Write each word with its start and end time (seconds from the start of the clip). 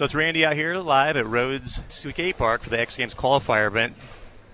So 0.00 0.06
it's 0.06 0.14
Randy 0.14 0.46
out 0.46 0.54
here 0.54 0.78
live 0.78 1.18
at 1.18 1.26
Rhodes 1.26 1.82
Skate 1.88 2.38
Park 2.38 2.62
for 2.62 2.70
the 2.70 2.80
X 2.80 2.96
Games 2.96 3.14
qualifier 3.14 3.66
event. 3.66 3.94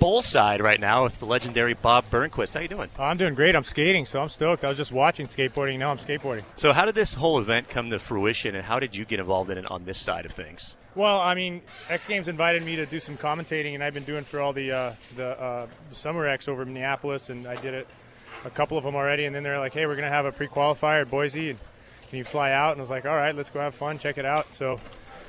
Bull 0.01 0.21
side 0.21 0.61
right 0.61 0.81
now 0.81 1.05
with 1.05 1.21
the 1.21 1.25
legendary 1.25 1.73
Bob 1.73 2.07
Burnquist. 2.11 2.55
How 2.55 2.59
you 2.59 2.67
doing? 2.67 2.91
I'm 2.99 3.17
doing 3.17 3.37
great. 3.37 3.55
I'm 3.55 3.63
skating, 3.63 4.07
so 4.07 4.21
I'm 4.21 4.29
stoked. 4.29 4.65
I 4.65 4.69
was 4.69 4.77
just 4.77 4.91
watching 4.91 5.29
skateboarding. 5.29 5.79
Now 5.79 5.93
I'm 5.93 5.99
skateboarding. 5.99 6.43
So 6.57 6.73
how 6.73 6.85
did 6.85 6.97
this 6.97 7.15
whole 7.15 7.39
event 7.39 7.69
come 7.69 7.91
to 7.91 8.01
fruition, 8.01 8.57
and 8.57 8.65
how 8.65 8.81
did 8.81 8.97
you 8.97 9.05
get 9.05 9.21
involved 9.21 9.49
in 9.49 9.57
it 9.57 9.71
on 9.71 9.85
this 9.85 10.01
side 10.01 10.27
of 10.27 10.33
things? 10.33 10.77
Well, 10.97 11.21
I 11.21 11.37
mean, 11.37 11.63
X 11.89 12.09
Games 12.09 12.27
invited 12.27 12.65
me 12.65 12.75
to 12.75 12.85
do 12.85 12.99
some 12.99 13.17
commentating, 13.17 13.75
and 13.75 13.85
I've 13.85 13.95
been 13.95 14.03
doing 14.03 14.25
for 14.25 14.41
all 14.41 14.53
the 14.53 14.73
uh, 14.73 14.93
the, 15.15 15.41
uh, 15.41 15.69
the 15.91 15.95
Summer 15.95 16.27
X 16.27 16.49
over 16.49 16.63
in 16.63 16.73
Minneapolis, 16.73 17.31
and 17.31 17.47
I 17.47 17.55
did 17.55 17.73
it 17.73 17.87
a 18.45 18.51
couple 18.51 18.77
of 18.77 18.83
them 18.83 18.97
already. 18.97 19.27
And 19.27 19.37
then 19.37 19.45
they're 19.45 19.61
like, 19.61 19.75
"Hey, 19.75 19.87
we're 19.87 19.95
gonna 19.95 20.09
have 20.09 20.27
a 20.27 20.33
pre-qualifier 20.33 21.03
at 21.03 21.09
Boise, 21.09 21.51
and 21.51 21.59
can 22.09 22.19
you 22.19 22.25
fly 22.25 22.51
out?" 22.51 22.73
And 22.73 22.81
I 22.81 22.83
was 22.83 22.91
like, 22.91 23.07
"All 23.07 23.15
right, 23.15 23.33
let's 23.33 23.51
go 23.51 23.61
have 23.61 23.77
fun, 23.77 23.99
check 23.99 24.19
it 24.19 24.27
out." 24.27 24.53
So 24.53 24.81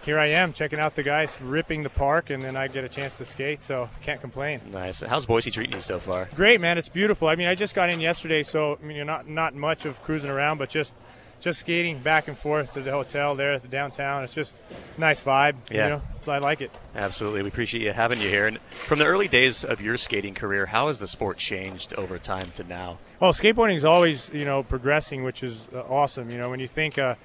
here 0.07 0.17
I 0.17 0.27
am 0.27 0.53
checking 0.53 0.79
out 0.79 0.95
the 0.95 1.03
guys 1.03 1.37
ripping 1.41 1.83
the 1.83 1.89
park, 1.89 2.29
and 2.29 2.41
then 2.41 2.55
I 2.55 2.69
get 2.69 2.85
a 2.85 2.89
chance 2.89 3.17
to 3.17 3.25
skate, 3.25 3.61
so 3.61 3.89
can't 4.01 4.21
complain. 4.21 4.61
Nice. 4.71 5.01
How's 5.01 5.25
Boise 5.25 5.51
treating 5.51 5.75
you 5.75 5.81
so 5.81 5.99
far? 5.99 6.29
Great, 6.33 6.61
man. 6.61 6.77
It's 6.77 6.87
beautiful. 6.87 7.27
I 7.27 7.35
mean, 7.35 7.47
I 7.47 7.55
just 7.55 7.75
got 7.75 7.89
in 7.89 7.99
yesterday, 7.99 8.43
so 8.43 8.79
I 8.81 8.85
mean, 8.85 8.95
you're 8.95 9.05
not 9.05 9.27
not 9.27 9.53
much 9.53 9.85
of 9.85 10.01
cruising 10.03 10.29
around, 10.29 10.59
but 10.59 10.69
just 10.69 10.93
just 11.41 11.59
skating 11.59 11.99
back 11.99 12.29
and 12.29 12.37
forth 12.37 12.73
to 12.73 12.81
the 12.81 12.91
hotel 12.91 13.35
there 13.35 13.51
at 13.51 13.63
the 13.63 13.67
downtown. 13.67 14.23
It's 14.23 14.33
just 14.33 14.55
nice 14.97 15.21
vibe. 15.21 15.57
Yeah. 15.69 15.83
You 15.83 15.89
know, 15.89 16.01
I 16.33 16.37
like 16.37 16.61
it. 16.61 16.71
Absolutely. 16.95 17.41
We 17.41 17.49
appreciate 17.49 17.83
you 17.83 17.91
having 17.91 18.21
you 18.21 18.29
here. 18.29 18.47
And 18.47 18.59
from 18.87 18.99
the 18.99 19.05
early 19.05 19.27
days 19.27 19.65
of 19.65 19.81
your 19.81 19.97
skating 19.97 20.35
career, 20.35 20.67
how 20.67 20.87
has 20.87 20.99
the 20.99 21.07
sport 21.07 21.37
changed 21.37 21.93
over 21.95 22.17
time 22.17 22.51
to 22.51 22.63
now? 22.63 22.97
Well, 23.19 23.33
skateboarding 23.33 23.75
is 23.75 23.85
always, 23.85 24.29
you 24.33 24.45
know, 24.45 24.63
progressing, 24.63 25.25
which 25.25 25.43
is 25.43 25.67
uh, 25.75 25.81
awesome. 25.81 26.29
You 26.29 26.37
know, 26.37 26.49
when 26.49 26.61
you 26.61 26.67
think 26.67 26.97
uh, 26.97 27.15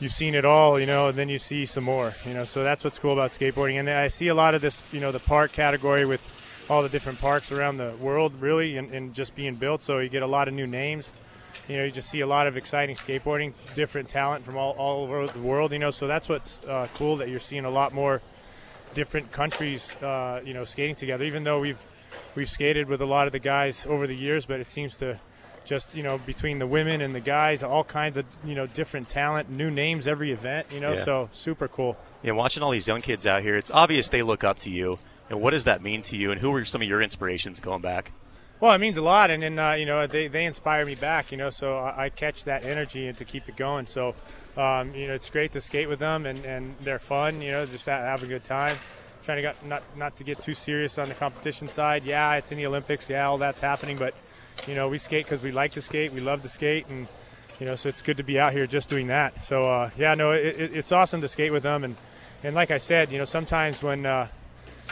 you've 0.00 0.12
seen 0.12 0.34
it 0.34 0.44
all, 0.44 0.78
you 0.78 0.86
know, 0.86 1.08
and 1.08 1.18
then 1.18 1.28
you 1.28 1.38
see 1.38 1.66
some 1.66 1.84
more, 1.84 2.14
you 2.24 2.34
know. 2.34 2.44
So 2.44 2.62
that's 2.62 2.84
what's 2.84 2.98
cool 2.98 3.12
about 3.12 3.30
skateboarding. 3.30 3.78
And 3.78 3.90
I 3.90 4.08
see 4.08 4.28
a 4.28 4.34
lot 4.34 4.54
of 4.54 4.60
this, 4.60 4.82
you 4.92 5.00
know, 5.00 5.12
the 5.12 5.20
park 5.20 5.52
category 5.52 6.04
with 6.04 6.26
all 6.70 6.82
the 6.82 6.88
different 6.88 7.18
parks 7.18 7.50
around 7.50 7.78
the 7.78 7.94
world, 8.00 8.34
really, 8.40 8.76
and, 8.76 8.92
and 8.92 9.14
just 9.14 9.34
being 9.34 9.54
built. 9.54 9.82
So 9.82 9.98
you 9.98 10.08
get 10.08 10.22
a 10.22 10.26
lot 10.26 10.48
of 10.48 10.54
new 10.54 10.66
names. 10.66 11.12
You 11.66 11.76
know, 11.78 11.84
you 11.84 11.90
just 11.90 12.08
see 12.08 12.20
a 12.20 12.26
lot 12.26 12.46
of 12.46 12.56
exciting 12.56 12.94
skateboarding, 12.94 13.52
different 13.74 14.08
talent 14.08 14.44
from 14.44 14.56
all, 14.56 14.72
all 14.72 15.02
over 15.02 15.26
the 15.26 15.40
world, 15.40 15.72
you 15.72 15.78
know. 15.78 15.90
So 15.90 16.06
that's 16.06 16.28
what's 16.28 16.58
uh, 16.68 16.88
cool 16.94 17.16
that 17.16 17.28
you're 17.28 17.40
seeing 17.40 17.64
a 17.64 17.70
lot 17.70 17.92
more 17.92 18.22
different 18.94 19.32
countries, 19.32 19.94
uh, 20.02 20.40
you 20.44 20.54
know, 20.54 20.64
skating 20.64 20.94
together. 20.94 21.24
Even 21.24 21.44
though 21.44 21.60
we've 21.60 21.82
we've 22.34 22.48
skated 22.48 22.88
with 22.88 23.00
a 23.00 23.06
lot 23.06 23.26
of 23.26 23.32
the 23.32 23.38
guys 23.38 23.86
over 23.86 24.06
the 24.06 24.14
years, 24.14 24.46
but 24.46 24.60
it 24.60 24.70
seems 24.70 24.96
to 24.98 25.18
just 25.68 25.94
you 25.94 26.02
know 26.02 26.18
between 26.18 26.58
the 26.58 26.66
women 26.66 27.00
and 27.00 27.14
the 27.14 27.20
guys, 27.20 27.62
all 27.62 27.84
kinds 27.84 28.16
of 28.16 28.24
you 28.44 28.54
know 28.54 28.66
different 28.66 29.08
talent, 29.08 29.50
new 29.50 29.70
names 29.70 30.08
every 30.08 30.32
event, 30.32 30.72
you 30.72 30.80
know. 30.80 30.94
Yeah. 30.94 31.04
So 31.04 31.28
super 31.32 31.68
cool. 31.68 31.96
Yeah, 32.22 32.32
watching 32.32 32.62
all 32.62 32.70
these 32.70 32.86
young 32.86 33.02
kids 33.02 33.26
out 33.26 33.42
here, 33.42 33.56
it's 33.56 33.70
obvious 33.70 34.08
they 34.08 34.22
look 34.22 34.42
up 34.42 34.58
to 34.60 34.70
you. 34.70 34.98
And 35.30 35.42
what 35.42 35.50
does 35.50 35.64
that 35.64 35.82
mean 35.82 36.00
to 36.02 36.16
you? 36.16 36.30
And 36.32 36.40
who 36.40 36.50
were 36.50 36.64
some 36.64 36.80
of 36.80 36.88
your 36.88 37.02
inspirations 37.02 37.60
going 37.60 37.82
back? 37.82 38.12
Well, 38.60 38.72
it 38.72 38.78
means 38.78 38.96
a 38.96 39.02
lot, 39.02 39.30
and 39.30 39.42
then 39.42 39.58
uh, 39.58 39.74
you 39.74 39.86
know 39.86 40.06
they, 40.06 40.26
they 40.26 40.44
inspire 40.44 40.84
me 40.84 40.94
back. 40.94 41.30
You 41.30 41.38
know, 41.38 41.50
so 41.50 41.76
I, 41.76 42.06
I 42.06 42.08
catch 42.08 42.44
that 42.44 42.64
energy 42.64 43.06
and 43.06 43.16
to 43.18 43.24
keep 43.24 43.48
it 43.48 43.56
going. 43.56 43.86
So 43.86 44.14
um, 44.56 44.94
you 44.94 45.06
know 45.06 45.14
it's 45.14 45.30
great 45.30 45.52
to 45.52 45.60
skate 45.60 45.88
with 45.88 46.00
them, 46.00 46.26
and, 46.26 46.44
and 46.44 46.74
they're 46.82 46.98
fun. 46.98 47.40
You 47.40 47.52
know, 47.52 47.66
just 47.66 47.86
ha- 47.86 47.92
have 47.92 48.22
a 48.22 48.26
good 48.26 48.42
time. 48.42 48.78
Trying 49.22 49.36
to 49.38 49.42
get 49.42 49.66
not 49.66 49.82
not 49.96 50.16
to 50.16 50.24
get 50.24 50.40
too 50.40 50.54
serious 50.54 50.98
on 50.98 51.08
the 51.08 51.14
competition 51.14 51.68
side. 51.68 52.04
Yeah, 52.04 52.34
it's 52.34 52.50
in 52.50 52.58
the 52.58 52.66
Olympics. 52.66 53.08
Yeah, 53.08 53.28
all 53.28 53.38
that's 53.38 53.60
happening, 53.60 53.96
but 53.96 54.14
you 54.66 54.74
know 54.74 54.88
we 54.88 54.98
skate 54.98 55.24
because 55.24 55.42
we 55.42 55.52
like 55.52 55.72
to 55.72 55.82
skate. 55.82 56.12
We 56.12 56.20
love 56.20 56.42
to 56.42 56.48
skate, 56.48 56.86
and 56.88 57.06
you 57.60 57.66
know 57.66 57.76
so 57.76 57.88
it's 57.88 58.02
good 58.02 58.16
to 58.16 58.22
be 58.22 58.38
out 58.38 58.52
here 58.52 58.66
just 58.66 58.88
doing 58.88 59.08
that. 59.08 59.44
So 59.44 59.66
uh, 59.68 59.90
yeah, 59.96 60.14
no, 60.14 60.32
it, 60.32 60.46
it, 60.46 60.76
it's 60.76 60.92
awesome 60.92 61.20
to 61.20 61.28
skate 61.28 61.52
with 61.52 61.62
them, 61.62 61.84
and 61.84 61.96
and 62.42 62.54
like 62.54 62.70
I 62.70 62.78
said, 62.78 63.12
you 63.12 63.18
know 63.18 63.24
sometimes 63.24 63.82
when 63.82 64.06
uh, 64.06 64.28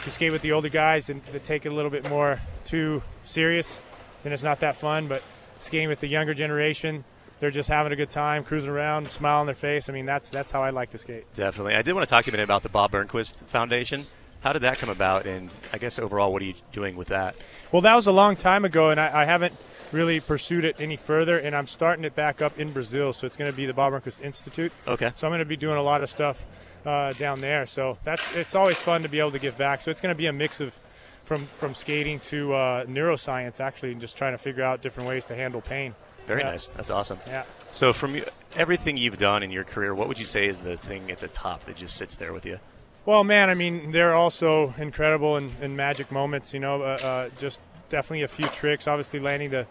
you 0.05 0.11
skate 0.11 0.31
with 0.31 0.41
the 0.41 0.51
older 0.51 0.69
guys 0.69 1.09
and 1.09 1.21
they 1.31 1.39
take 1.39 1.65
it 1.65 1.71
a 1.71 1.75
little 1.75 1.91
bit 1.91 2.07
more 2.09 2.41
too 2.65 3.01
serious, 3.23 3.79
then 4.23 4.33
it's 4.33 4.43
not 4.43 4.59
that 4.61 4.77
fun. 4.77 5.07
But 5.07 5.23
skating 5.59 5.89
with 5.89 5.99
the 5.99 6.07
younger 6.07 6.33
generation, 6.33 7.03
they're 7.39 7.51
just 7.51 7.69
having 7.69 7.91
a 7.91 7.95
good 7.95 8.09
time, 8.09 8.43
cruising 8.43 8.69
around, 8.69 9.11
smile 9.11 9.39
on 9.39 9.45
their 9.45 9.55
face. 9.55 9.89
I 9.89 9.93
mean, 9.93 10.05
that's 10.05 10.29
that's 10.29 10.51
how 10.51 10.63
I 10.63 10.71
like 10.71 10.91
to 10.91 10.97
skate. 10.97 11.31
Definitely. 11.33 11.75
I 11.75 11.81
did 11.81 11.93
want 11.93 12.07
to 12.07 12.09
talk 12.09 12.25
to 12.25 12.31
you 12.31 12.31
a 12.31 12.35
minute 12.35 12.45
about 12.45 12.63
the 12.63 12.69
Bob 12.69 12.91
Burnquist 12.91 13.35
Foundation. 13.47 14.05
How 14.47 14.53
did 14.53 14.61
that 14.61 14.77
come 14.77 14.87
about? 14.87 15.25
And 15.25 15.49
I 15.73 15.77
guess 15.77 15.99
overall, 15.99 16.31
what 16.31 16.41
are 16.41 16.45
you 16.45 16.53
doing 16.71 16.95
with 16.95 17.09
that? 17.09 17.35
Well, 17.73 17.81
that 17.81 17.95
was 17.95 18.07
a 18.07 18.13
long 18.13 18.37
time 18.37 18.63
ago, 18.63 18.91
and 18.91 18.97
I, 18.97 19.23
I 19.23 19.25
haven't 19.25 19.53
really 19.91 20.21
pursued 20.21 20.63
it 20.63 20.77
any 20.79 20.95
further. 20.95 21.37
And 21.37 21.53
I'm 21.53 21.67
starting 21.67 22.05
it 22.05 22.15
back 22.15 22.41
up 22.41 22.57
in 22.57 22.71
Brazil, 22.71 23.11
so 23.11 23.27
it's 23.27 23.35
going 23.35 23.51
to 23.51 23.57
be 23.57 23.65
the 23.65 23.73
Bob 23.73 23.91
Burnquist 23.91 24.21
Institute. 24.21 24.71
Okay. 24.87 25.11
So 25.15 25.27
I'm 25.27 25.31
going 25.31 25.39
to 25.39 25.45
be 25.45 25.57
doing 25.57 25.75
a 25.75 25.81
lot 25.81 26.01
of 26.01 26.09
stuff 26.09 26.45
uh, 26.85 27.11
down 27.11 27.41
there. 27.41 27.65
So 27.65 27.97
that's 28.05 28.23
it's 28.35 28.55
always 28.55 28.77
fun 28.77 29.03
to 29.03 29.09
be 29.09 29.19
able 29.19 29.31
to 29.33 29.39
give 29.39 29.57
back. 29.57 29.81
So 29.81 29.91
it's 29.91 29.99
going 29.99 30.15
to 30.15 30.17
be 30.17 30.27
a 30.27 30.33
mix 30.33 30.61
of 30.61 30.79
from 31.25 31.49
from 31.57 31.73
skating 31.73 32.21
to 32.31 32.53
uh, 32.53 32.85
neuroscience, 32.85 33.59
actually, 33.59 33.91
and 33.91 33.99
just 33.99 34.15
trying 34.15 34.31
to 34.31 34.37
figure 34.37 34.63
out 34.63 34.81
different 34.81 35.09
ways 35.09 35.25
to 35.25 35.35
handle 35.35 35.59
pain. 35.59 35.93
Very 36.25 36.39
Yeah. 36.41 36.51
nice. 36.51 36.69
That's 36.69 36.89
awesome. 36.89 37.19
Yeah. 37.27 37.43
So, 37.71 37.91
from 37.91 38.21
everything 38.55 38.95
you've 38.95 39.17
done 39.17 39.43
in 39.43 39.51
your 39.51 39.65
career, 39.65 39.93
what 39.93 40.07
would 40.07 40.19
you 40.19 40.25
say 40.25 40.47
is 40.47 40.61
the 40.61 40.77
thing 40.77 41.11
at 41.11 41.19
the 41.19 41.27
top 41.27 41.65
that 41.65 41.75
just 41.75 41.97
sits 41.97 42.15
there 42.15 42.31
with 42.31 42.45
you? 42.45 42.59
Well, 43.07 43.23
man, 43.23 43.49
I 43.49 43.53
mean, 43.53 43.93
they're 43.93 44.13
also 44.13 44.73
incredible 44.77 45.37
and, 45.37 45.53
and 45.61 45.77
magic 45.77 46.11
moments. 46.11 46.53
You 46.53 46.59
know, 46.59 46.81
uh, 46.81 46.85
uh, 47.01 47.29
just 47.39 47.61
definitely 47.87 48.23
a 48.23 48.27
few 48.27 48.47
tricks. 48.49 48.85
Obviously, 48.85 49.21
landing 49.21 49.49
the 49.49 49.65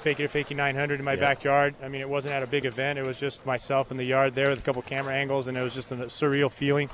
fake 0.00 0.20
it 0.20 0.24
or 0.24 0.28
fakie 0.28 0.54
900 0.54 0.98
in 0.98 1.04
my 1.04 1.14
Yeah. 1.14 1.20
backyard. 1.20 1.74
I 1.82 1.88
mean, 1.88 2.02
it 2.02 2.08
wasn't 2.10 2.34
at 2.34 2.42
a 2.42 2.46
big 2.46 2.66
event. 2.66 2.98
It 2.98 3.06
was 3.06 3.18
just 3.18 3.46
myself 3.46 3.90
in 3.90 3.96
the 3.96 4.04
yard 4.04 4.34
there 4.34 4.50
with 4.50 4.58
a 4.58 4.62
couple 4.62 4.82
camera 4.82 5.14
angles, 5.14 5.48
and 5.48 5.56
it 5.56 5.62
was 5.62 5.72
just 5.74 5.92
a 5.92 5.96
surreal 5.96 6.52
feeling 6.52 6.90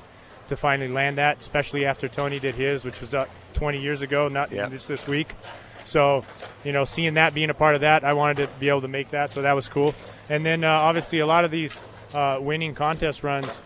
to 0.47 0.55
finally 0.55 0.87
land 0.87 1.17
that, 1.17 1.39
especially 1.39 1.85
after 1.85 2.07
Tony 2.07 2.39
did 2.39 2.55
his, 2.55 2.85
which 2.85 3.01
was 3.01 3.13
uh, 3.13 3.25
20 3.55 3.81
years 3.81 4.01
ago, 4.01 4.29
not 4.29 4.49
Yeah. 4.49 4.69
just 4.69 4.87
this 4.87 5.05
week. 5.07 5.35
So, 5.83 6.23
you 6.63 6.71
know, 6.71 6.85
seeing 6.85 7.15
that, 7.15 7.33
being 7.33 7.49
a 7.49 7.53
part 7.53 7.75
of 7.75 7.81
that, 7.81 8.05
I 8.05 8.13
wanted 8.13 8.37
to 8.37 8.47
be 8.61 8.69
able 8.69 8.79
to 8.81 8.87
make 8.87 9.09
that, 9.11 9.33
so 9.33 9.41
that 9.41 9.53
was 9.57 9.67
cool. 9.67 9.93
And 10.29 10.45
then 10.45 10.63
uh, 10.63 10.69
obviously 10.71 11.19
a 11.19 11.25
lot 11.27 11.43
of 11.43 11.51
these 11.51 11.77
uh, 12.13 12.37
winning 12.39 12.75
contest 12.75 13.23
runs 13.23 13.59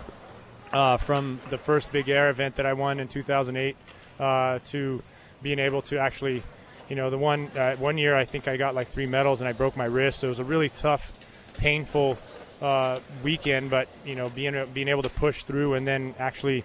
uh, 0.74 0.98
from 0.98 1.40
the 1.50 1.58
first 1.58 1.92
big 1.92 2.10
air 2.10 2.30
event 2.30 2.56
that 2.58 2.66
I 2.66 2.74
won 2.74 3.00
in 3.00 3.08
2008 3.08 3.76
uh, 4.20 4.60
to 4.66 5.02
being 5.42 5.60
able 5.60 5.82
to 5.84 6.00
actually, 6.00 6.44
you 6.90 6.96
know, 6.96 7.10
the 7.10 7.18
one 7.18 7.50
uh, 7.58 7.76
one 7.76 7.98
year 7.98 8.16
I 8.16 8.26
think 8.26 8.48
I 8.48 8.58
got 8.58 8.76
like 8.76 8.90
three 8.90 9.06
medals 9.06 9.42
and 9.42 9.48
I 9.48 9.54
broke 9.54 9.78
my 9.78 9.86
wrist. 9.86 10.20
So 10.20 10.28
it 10.28 10.30
was 10.30 10.40
a 10.40 10.44
really 10.44 10.70
tough, 10.70 11.12
painful 11.58 12.18
uh, 12.62 13.00
weekend. 13.24 13.70
But 13.70 13.88
you 14.06 14.16
know, 14.16 14.30
being 14.30 14.56
being 14.74 14.88
able 14.88 15.04
to 15.04 15.10
push 15.10 15.44
through 15.44 15.76
and 15.76 15.86
then 15.88 16.16
actually 16.20 16.64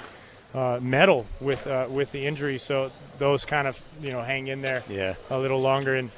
uh, 0.55 0.79
medal 0.83 1.27
with 1.41 1.67
uh, 1.67 1.87
with 1.91 2.11
the 2.13 2.27
injury, 2.27 2.59
so 2.59 2.91
those 3.19 3.45
kind 3.45 3.69
of 3.69 3.81
you 4.03 4.11
know 4.11 4.23
hang 4.23 4.49
in 4.49 4.63
there 4.63 4.83
Yeah. 4.89 5.15
a 5.31 5.39
little 5.39 5.61
longer. 5.61 5.95
And 5.95 6.11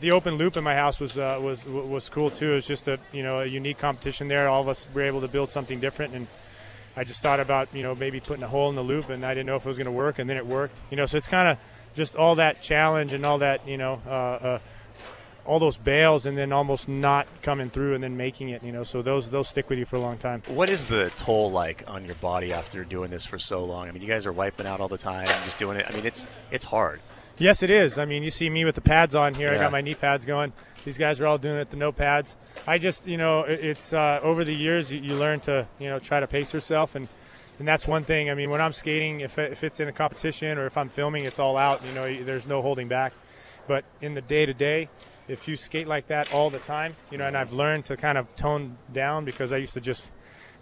the 0.00 0.10
open 0.12 0.34
loop 0.34 0.56
in 0.56 0.64
my 0.64 0.74
house 0.74 0.98
was 0.98 1.18
uh, 1.18 1.38
was 1.40 1.64
was 1.66 2.08
cool 2.08 2.30
too. 2.30 2.52
It 2.52 2.54
was 2.54 2.66
just 2.66 2.88
a 2.88 2.98
you 3.12 3.22
know 3.22 3.40
a 3.40 3.46
unique 3.46 3.78
competition 3.78 4.28
there. 4.28 4.48
All 4.48 4.60
of 4.60 4.68
us 4.68 4.88
were 4.94 5.02
able 5.02 5.20
to 5.20 5.28
build 5.28 5.50
something 5.50 5.80
different, 5.80 6.14
and 6.14 6.26
I 6.96 7.04
just 7.04 7.22
thought 7.22 7.40
about 7.40 7.68
you 7.74 7.82
know 7.82 7.94
maybe 7.94 8.20
putting 8.20 8.42
a 8.42 8.48
hole 8.48 8.70
in 8.70 8.76
the 8.76 8.82
loop, 8.82 9.10
and 9.10 9.24
I 9.24 9.34
didn't 9.34 9.46
know 9.46 9.56
if 9.56 9.64
it 9.64 9.68
was 9.68 9.76
going 9.76 9.86
to 9.86 9.92
work, 9.92 10.18
and 10.18 10.28
then 10.28 10.36
it 10.36 10.46
worked. 10.46 10.78
You 10.90 10.96
know, 10.96 11.06
so 11.06 11.16
it's 11.16 11.28
kind 11.28 11.48
of 11.48 11.58
just 11.94 12.16
all 12.16 12.36
that 12.36 12.62
challenge 12.62 13.12
and 13.12 13.24
all 13.24 13.38
that 13.38 13.66
you 13.68 13.76
know. 13.76 14.00
Uh, 14.06 14.10
uh, 14.10 14.58
all 15.46 15.58
those 15.58 15.78
bails 15.78 16.26
and 16.26 16.36
then 16.36 16.52
almost 16.52 16.86
not 16.86 17.26
coming 17.42 17.70
through 17.70 17.94
and 17.94 18.04
then 18.04 18.16
making 18.16 18.50
it, 18.50 18.62
you 18.62 18.72
know. 18.72 18.84
So 18.84 19.02
those 19.02 19.30
those 19.30 19.48
stick 19.48 19.68
with 19.68 19.78
you 19.78 19.84
for 19.84 19.96
a 19.96 20.00
long 20.00 20.18
time. 20.18 20.42
What 20.46 20.70
is 20.70 20.86
the 20.86 21.10
toll 21.16 21.50
like 21.50 21.82
on 21.88 22.04
your 22.04 22.14
body 22.16 22.52
after 22.52 22.84
doing 22.84 23.10
this 23.10 23.26
for 23.26 23.38
so 23.38 23.64
long? 23.64 23.88
I 23.88 23.92
mean, 23.92 24.02
you 24.02 24.08
guys 24.08 24.26
are 24.26 24.32
wiping 24.32 24.66
out 24.66 24.80
all 24.80 24.88
the 24.88 24.98
time, 24.98 25.26
just 25.44 25.58
doing 25.58 25.78
it. 25.78 25.86
I 25.88 25.92
mean, 25.92 26.06
it's 26.06 26.26
it's 26.50 26.64
hard. 26.64 27.00
Yes, 27.40 27.62
it 27.62 27.70
is. 27.70 27.98
I 27.98 28.04
mean, 28.04 28.22
you 28.22 28.30
see 28.30 28.50
me 28.50 28.64
with 28.64 28.74
the 28.74 28.80
pads 28.82 29.14
on 29.14 29.32
here. 29.34 29.48
I 29.48 29.54
got 29.54 29.72
my 29.72 29.80
knee 29.80 29.94
pads 29.94 30.24
going. 30.26 30.52
These 30.84 30.98
guys 30.98 31.20
are 31.20 31.26
all 31.26 31.38
doing 31.38 31.56
it, 31.56 31.70
the 31.70 31.76
no 31.76 31.90
pads. 31.90 32.36
I 32.66 32.76
just, 32.78 33.06
you 33.06 33.16
know, 33.16 33.44
it- 33.44 33.64
it's 33.64 33.92
uh, 33.92 34.20
over 34.22 34.44
the 34.44 34.54
years 34.54 34.92
you, 34.92 35.00
you 35.00 35.14
learn 35.14 35.40
to, 35.40 35.66
you 35.78 35.88
know, 35.88 35.98
try 35.98 36.20
to 36.20 36.26
pace 36.26 36.52
yourself, 36.54 36.94
and 36.94 37.08
and 37.58 37.66
that's 37.68 37.86
one 37.86 38.04
thing. 38.04 38.30
I 38.30 38.34
mean, 38.34 38.48
when 38.50 38.60
I'm 38.60 38.72
skating, 38.72 39.20
if 39.20 39.38
if 39.38 39.64
it's 39.64 39.80
in 39.80 39.88
a 39.88 39.92
competition 39.92 40.56
or 40.58 40.66
if 40.66 40.76
I'm 40.78 40.88
filming, 40.90 41.24
it's 41.24 41.38
all 41.38 41.56
out. 41.56 41.84
You 41.84 41.92
know, 41.92 42.24
there's 42.24 42.46
no 42.46 42.62
holding 42.62 42.88
back. 42.88 43.12
But 43.66 43.84
in 44.00 44.14
the 44.14 44.22
day 44.22 44.46
to 44.46 44.54
day, 44.54 44.88
if 45.28 45.46
you 45.48 45.56
skate 45.56 45.86
like 45.88 46.06
that 46.08 46.32
all 46.32 46.50
the 46.50 46.58
time, 46.58 46.96
you 47.10 47.18
know, 47.18 47.26
and 47.26 47.36
I've 47.36 47.52
learned 47.52 47.84
to 47.86 47.96
kind 47.96 48.16
of 48.18 48.34
tone 48.36 48.76
down 48.92 49.24
because 49.24 49.52
I 49.52 49.58
used 49.58 49.74
to 49.74 49.80
just 49.80 50.10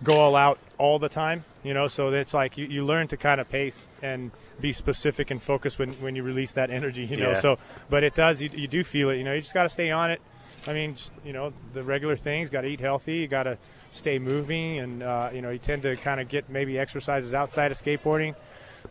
go 0.04 0.14
all 0.16 0.36
out 0.36 0.58
all 0.78 0.98
the 0.98 1.08
time, 1.08 1.44
you 1.68 1.74
know. 1.74 1.86
So 1.86 2.08
it's 2.08 2.32
like 2.32 2.56
you, 2.56 2.66
you 2.66 2.82
learn 2.82 3.08
to 3.08 3.18
kind 3.18 3.40
of 3.40 3.48
pace 3.48 3.86
and 4.00 4.30
be 4.58 4.72
specific 4.72 5.30
and 5.30 5.40
focus 5.40 5.78
when, 5.78 5.92
when 6.00 6.16
you 6.16 6.22
release 6.22 6.52
that 6.52 6.70
energy, 6.70 7.04
you 7.04 7.18
know. 7.18 7.32
Yeah. 7.32 7.40
So, 7.40 7.58
but 7.90 8.02
it 8.02 8.14
does, 8.14 8.40
you, 8.40 8.48
you 8.54 8.66
do 8.66 8.82
feel 8.82 9.10
it, 9.10 9.18
you 9.18 9.24
know. 9.24 9.34
You 9.34 9.42
just 9.42 9.54
got 9.54 9.64
to 9.64 9.68
stay 9.68 9.90
on 9.90 10.10
it. 10.10 10.22
I 10.66 10.72
mean, 10.72 10.94
just, 10.94 11.12
you 11.24 11.34
know, 11.34 11.52
the 11.74 11.82
regular 11.82 12.16
things. 12.16 12.48
Got 12.48 12.62
to 12.62 12.68
eat 12.68 12.80
healthy. 12.80 13.18
You 13.18 13.28
got 13.28 13.44
to 13.44 13.58
stay 13.92 14.18
moving, 14.18 14.78
and 14.78 15.02
uh, 15.02 15.30
you 15.32 15.42
know, 15.42 15.50
you 15.50 15.58
tend 15.58 15.82
to 15.82 15.96
kind 15.96 16.20
of 16.20 16.28
get 16.28 16.48
maybe 16.48 16.78
exercises 16.78 17.34
outside 17.34 17.70
of 17.70 17.78
skateboarding. 17.78 18.34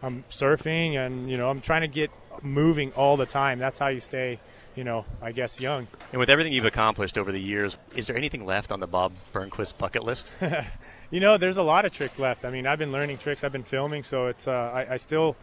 I'm 0.03 0.23
surfing, 0.29 0.95
and 0.95 1.29
you 1.29 1.37
know, 1.37 1.49
I'm 1.49 1.61
trying 1.61 1.81
to 1.81 1.87
get 1.87 2.11
moving 2.41 2.91
all 2.93 3.17
the 3.17 3.25
time. 3.25 3.59
That's 3.59 3.79
how 3.79 3.87
you 3.87 4.01
stay, 4.01 4.39
you 4.77 4.83
know, 4.83 5.05
I 5.21 5.31
guess 5.31 5.59
young. 5.59 5.87
And 6.11 6.19
with 6.19 6.29
everything 6.29 6.53
you've 6.53 6.65
accomplished 6.65 7.17
over 7.17 7.31
the 7.31 7.41
years, 7.41 7.77
is 7.95 8.07
there 8.07 8.15
anything 8.15 8.45
left 8.45 8.71
on 8.71 8.79
the 8.79 8.87
Bob 8.87 9.11
Burnquist 9.33 9.77
bucket 9.77 10.03
list? 10.03 10.35
You 11.09 11.21
know, 11.21 11.37
there's 11.37 11.55
a 11.55 11.63
lot 11.63 11.85
of 11.85 11.93
tricks 11.93 12.19
left. 12.19 12.43
I 12.43 12.51
mean, 12.51 12.67
I've 12.67 12.79
been 12.79 12.91
learning 12.91 13.19
tricks. 13.19 13.45
I've 13.45 13.53
been 13.53 13.63
filming, 13.63 14.03
so 14.03 14.27
it's 14.27 14.45
uh, 14.45 14.51
I, 14.51 14.95
I 14.95 14.97
still 14.97 15.37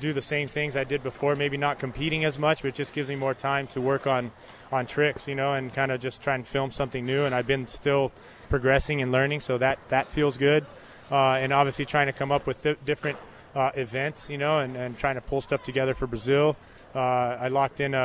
do 0.00 0.12
the 0.12 0.22
same 0.22 0.48
things 0.48 0.76
I 0.76 0.84
did 0.84 1.02
before. 1.02 1.34
Maybe 1.34 1.56
not 1.56 1.80
competing 1.80 2.24
as 2.24 2.38
much, 2.38 2.62
but 2.62 2.68
it 2.68 2.76
just 2.76 2.92
gives 2.92 3.08
me 3.08 3.16
more 3.16 3.34
time 3.34 3.66
to 3.68 3.80
work 3.80 4.06
on 4.06 4.30
on 4.70 4.86
tricks, 4.86 5.26
you 5.26 5.34
know, 5.34 5.54
and 5.54 5.74
kind 5.74 5.90
of 5.90 6.00
just 6.00 6.22
try 6.22 6.36
and 6.36 6.46
film 6.46 6.70
something 6.70 7.04
new. 7.04 7.24
And 7.24 7.34
I've 7.34 7.48
been 7.48 7.66
still 7.66 8.12
progressing 8.48 9.02
and 9.02 9.10
learning, 9.10 9.40
so 9.40 9.58
that 9.58 9.80
that 9.88 10.08
feels 10.12 10.36
good. 10.36 10.66
Uh, 11.10 11.32
and 11.32 11.52
obviously 11.52 11.84
trying 11.84 12.06
to 12.06 12.12
come 12.12 12.30
up 12.30 12.46
with 12.46 12.62
th- 12.62 12.78
different 12.84 13.18
uh, 13.54 13.70
events, 13.74 14.28
you 14.30 14.38
know, 14.38 14.58
and, 14.60 14.76
and 14.76 14.96
trying 14.98 15.14
to 15.16 15.20
pull 15.20 15.40
stuff 15.40 15.62
together 15.62 15.94
for 15.94 16.06
Brazil. 16.06 16.56
Uh, 16.94 16.98
I 16.98 17.48
locked 17.48 17.80
in 17.80 17.94
a, 17.94 17.98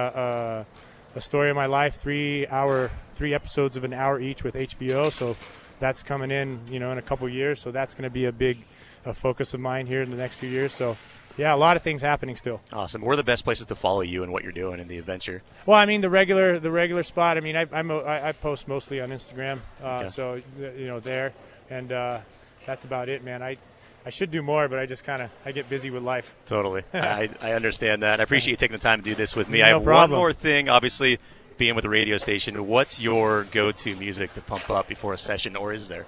a, 1.16 1.18
a 1.18 1.22
story 1.22 1.50
of 1.50 1.56
my 1.56 1.66
life, 1.68 1.95
three 1.95 2.48
hour, 2.48 2.92
three 3.16 3.34
episodes 3.34 3.78
of 3.78 3.84
an 3.84 3.94
hour 3.94 4.19
each 4.19 4.44
with 4.44 4.56
HBO. 4.56 5.12
So 5.12 5.36
that's 5.80 6.04
coming 6.04 6.31
in, 6.31 6.60
you 6.69 6.80
know, 6.80 6.92
in 6.92 6.98
a 6.98 7.01
couple 7.01 7.28
years. 7.30 7.62
So 7.62 7.72
that's 7.72 7.94
going 7.94 8.04
to 8.04 8.10
be 8.10 8.25
a 8.25 8.31
big 8.31 8.60
a 9.06 9.13
focus 9.13 9.54
of 9.54 9.60
mine 9.60 9.86
here 9.86 10.01
in 10.01 10.12
the 10.12 10.18
next 10.18 10.36
few 10.36 10.50
years. 10.50 10.74
So 10.74 10.95
yeah, 11.38 11.54
a 11.54 11.57
lot 11.57 11.75
of 11.75 11.84
things 11.84 12.01
happening 12.01 12.36
still. 12.38 12.62
Awesome. 12.72 13.01
Where 13.01 13.13
are 13.13 13.18
the 13.18 13.24
best 13.24 13.44
places 13.44 13.66
to 13.66 13.75
follow 13.75 14.01
you 14.01 14.24
and 14.24 14.31
what 14.31 14.44
you're 14.44 14.51
doing 14.54 14.80
in 14.80 14.88
the 14.88 14.98
adventure? 14.98 15.42
Well, 15.66 15.78
I 15.78 15.86
mean 15.86 16.00
the 16.01 16.10
regular 16.10 16.60
the 16.60 16.72
regular 16.72 17.04
spot. 17.04 17.38
I 17.38 17.42
mean 17.42 17.56
I 17.57 17.66
I'm, 17.74 17.90
I, 17.92 18.30
I 18.30 18.31
post 18.31 18.68
mostly 18.68 19.01
on 19.01 19.10
Instagram, 19.10 19.60
uh, 19.84 19.88
Okay. 20.01 20.07
so 20.10 20.42
you 20.57 20.88
know 20.88 21.00
there, 21.01 21.34
and 21.69 21.92
uh, 21.92 22.19
that's 22.66 22.86
about 22.86 23.10
it, 23.10 23.24
man. 23.24 23.42
I 23.44 23.57
I 24.05 24.09
should 24.09 24.31
do 24.31 24.41
more, 24.41 24.67
but 24.67 24.79
I 24.79 24.85
just 24.85 25.03
kind 25.03 25.21
of 25.21 25.29
I 25.45 25.51
get 25.51 25.69
busy 25.69 25.89
with 25.89 26.03
life. 26.03 26.35
Totally. 26.45 26.83
I, 26.94 27.29
I 27.41 27.53
understand 27.53 28.03
that. 28.03 28.19
I 28.19 28.23
appreciate 28.23 28.51
you 28.51 28.57
taking 28.57 28.75
the 28.77 28.81
time 28.83 29.00
to 29.00 29.05
do 29.05 29.15
this 29.15 29.35
with 29.35 29.47
me. 29.50 29.59
No 29.59 29.65
I 29.65 29.67
have 29.69 29.83
problem. 29.83 30.11
one 30.11 30.19
more 30.19 30.33
thing, 30.33 30.69
obviously, 30.69 31.19
being 31.57 31.75
with 31.75 31.83
the 31.83 31.89
radio 31.89 32.17
station. 32.17 32.67
What's 32.67 33.00
your 33.00 33.45
go 33.45 33.71
to 33.71 33.95
music 33.95 34.33
to 34.33 34.41
pump 34.41 34.69
up 34.69 34.88
before 34.88 35.13
a 35.13 35.17
session, 35.17 35.55
or 35.55 35.73
is 35.73 35.88
there? 35.88 36.05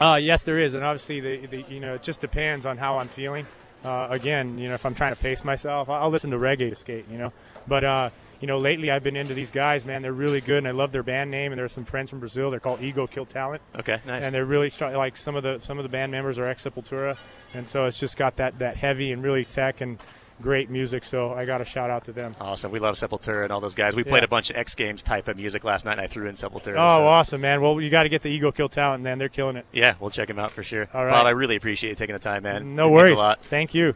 Uh, 0.00 0.18
yes, 0.20 0.44
there 0.44 0.58
is, 0.58 0.74
and 0.74 0.84
obviously 0.84 1.20
the, 1.20 1.46
the 1.46 1.64
you 1.68 1.80
know 1.80 1.94
it 1.94 2.02
just 2.02 2.20
depends 2.20 2.66
on 2.66 2.76
how 2.76 2.98
I'm 2.98 3.08
feeling. 3.08 3.46
Uh, 3.84 4.08
again, 4.10 4.58
you 4.58 4.68
know, 4.68 4.74
if 4.74 4.84
I'm 4.84 4.94
trying 4.94 5.14
to 5.14 5.20
pace 5.20 5.44
myself, 5.44 5.88
I'll 5.88 6.10
listen 6.10 6.30
to 6.32 6.36
reggae 6.38 6.70
to 6.70 6.76
skate. 6.76 7.06
You 7.10 7.18
know, 7.18 7.32
but 7.66 7.84
uh, 7.84 8.10
you 8.40 8.46
know, 8.46 8.58
lately 8.58 8.90
I've 8.90 9.02
been 9.02 9.16
into 9.16 9.34
these 9.34 9.50
guys, 9.50 9.84
man. 9.84 10.02
They're 10.02 10.12
really 10.12 10.40
good, 10.40 10.58
and 10.58 10.68
I 10.68 10.72
love 10.72 10.92
their 10.92 11.02
band 11.02 11.30
name. 11.30 11.52
And 11.52 11.58
there's 11.58 11.72
some 11.72 11.84
friends 11.84 12.10
from 12.10 12.20
Brazil. 12.20 12.50
They're 12.50 12.60
called 12.60 12.80
Ego 12.82 13.06
Kill 13.06 13.26
Talent. 13.26 13.62
Okay, 13.78 14.00
nice. 14.06 14.24
and 14.24 14.34
they're 14.34 14.44
really 14.44 14.70
strong. 14.70 14.94
Like 14.94 15.16
some 15.16 15.34
of 15.36 15.42
the 15.42 15.58
some 15.58 15.78
of 15.78 15.82
the 15.82 15.88
band 15.88 16.12
members 16.12 16.38
are 16.38 16.46
ex 16.46 16.64
Sepultura, 16.64 17.16
and 17.54 17.68
so 17.68 17.86
it's 17.86 17.98
just 17.98 18.16
got 18.16 18.36
that 18.36 18.58
that 18.60 18.76
heavy 18.76 19.12
and 19.12 19.22
really 19.22 19.44
tech 19.44 19.80
and 19.80 19.98
great 20.40 20.70
music. 20.70 21.04
So 21.04 21.32
I 21.32 21.44
got 21.46 21.60
a 21.60 21.64
shout 21.64 21.90
out 21.90 22.04
to 22.04 22.12
them. 22.12 22.32
Awesome. 22.40 22.70
We 22.70 22.78
love 22.78 22.94
Sepultura 22.94 23.42
and 23.42 23.50
all 23.52 23.60
those 23.60 23.74
guys. 23.74 23.96
We 23.96 24.04
played 24.04 24.22
a 24.22 24.28
bunch 24.28 24.50
of 24.50 24.56
X 24.56 24.76
Games 24.76 25.02
type 25.02 25.26
of 25.26 25.36
music 25.36 25.64
last 25.64 25.84
night, 25.84 25.92
and 25.92 26.00
I 26.00 26.06
threw 26.06 26.28
in 26.28 26.36
Sepultura. 26.36 26.76
Oh, 26.78 26.98
so- 26.98 27.06
awesome, 27.06 27.40
man! 27.40 27.60
Well, 27.60 27.80
you 27.80 27.90
got 27.90 28.04
to 28.04 28.08
get 28.08 28.22
the 28.22 28.28
Ego 28.30 28.52
Kill 28.52 28.68
Talent, 28.68 29.02
man. 29.02 29.18
They're 29.18 29.28
killing 29.28 29.56
it. 29.56 29.66
Yeah, 29.72 29.94
we'll 29.98 30.10
check 30.10 30.28
them 30.28 30.38
out 30.38 30.52
for 30.52 30.62
sure. 30.62 30.88
All 30.94 31.04
right. 31.04 31.10
Bob, 31.10 31.26
I 31.26 31.30
really 31.30 31.56
appreciate 31.56 31.90
you 31.90 31.96
taking 31.96 32.12
the 32.14 32.20
time, 32.20 32.44
man. 32.44 32.76
No 32.76 32.86
It 32.86 32.92
worries. 32.92 33.12
A 33.12 33.20
lot. 33.20 33.44
Thank 33.46 33.74
you. 33.74 33.94